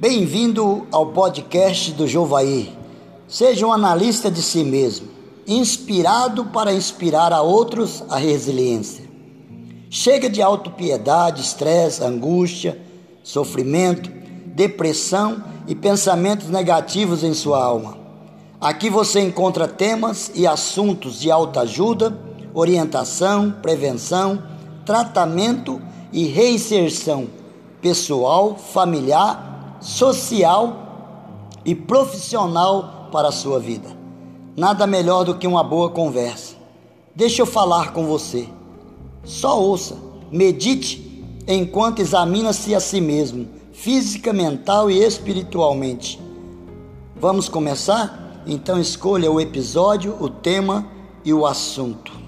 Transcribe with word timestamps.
Bem-vindo 0.00 0.86
ao 0.92 1.06
podcast 1.06 1.90
do 1.90 2.06
Jovaí. 2.06 2.72
Seja 3.26 3.66
um 3.66 3.72
analista 3.72 4.30
de 4.30 4.40
si 4.40 4.62
mesmo, 4.62 5.08
inspirado 5.44 6.44
para 6.44 6.72
inspirar 6.72 7.32
a 7.32 7.42
outros 7.42 8.04
a 8.08 8.16
resiliência. 8.16 9.04
Chega 9.90 10.30
de 10.30 10.40
autopiedade, 10.40 11.42
estresse, 11.42 12.04
angústia, 12.04 12.80
sofrimento, 13.24 14.08
depressão 14.46 15.42
e 15.66 15.74
pensamentos 15.74 16.48
negativos 16.48 17.24
em 17.24 17.34
sua 17.34 17.60
alma. 17.60 17.98
Aqui 18.60 18.88
você 18.88 19.20
encontra 19.20 19.66
temas 19.66 20.30
e 20.32 20.46
assuntos 20.46 21.18
de 21.18 21.28
autoajuda, 21.28 22.16
orientação, 22.54 23.50
prevenção, 23.60 24.40
tratamento 24.86 25.82
e 26.12 26.28
reinserção 26.28 27.26
pessoal, 27.82 28.56
familiar 28.56 29.57
social 29.80 30.88
e 31.64 31.74
profissional 31.74 33.08
para 33.12 33.28
a 33.28 33.32
sua 33.32 33.58
vida. 33.58 33.88
Nada 34.56 34.86
melhor 34.86 35.24
do 35.24 35.36
que 35.36 35.46
uma 35.46 35.62
boa 35.62 35.90
conversa. 35.90 36.56
Deixa 37.14 37.42
eu 37.42 37.46
falar 37.46 37.92
com 37.92 38.06
você. 38.06 38.48
Só 39.24 39.60
ouça, 39.60 39.96
medite 40.30 41.24
enquanto 41.46 42.00
examina-se 42.00 42.74
a 42.74 42.80
si 42.80 43.00
mesmo, 43.00 43.48
física, 43.72 44.32
mental 44.32 44.90
e 44.90 45.02
espiritualmente. 45.02 46.20
Vamos 47.16 47.48
começar? 47.48 48.42
Então 48.46 48.80
escolha 48.80 49.30
o 49.30 49.40
episódio, 49.40 50.16
o 50.20 50.28
tema 50.28 50.86
e 51.24 51.32
o 51.32 51.46
assunto. 51.46 52.27